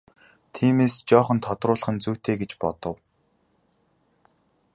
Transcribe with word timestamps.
Тиймээс 0.53 0.95
жаахан 1.09 1.39
тодруулах 1.45 1.89
нь 1.93 2.01
зүйтэй 2.03 2.35
гэж 2.41 2.51
бодов. 2.61 2.95